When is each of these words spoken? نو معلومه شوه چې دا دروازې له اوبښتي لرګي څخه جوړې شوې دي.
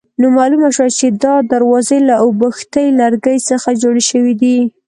نو 0.21 0.25
معلومه 0.37 0.69
شوه 0.75 0.89
چې 0.97 1.07
دا 1.23 1.33
دروازې 1.51 1.97
له 2.09 2.15
اوبښتي 2.25 2.85
لرګي 2.99 3.37
څخه 3.49 3.69
جوړې 3.81 4.03
شوې 4.09 4.33
دي. 4.41 4.57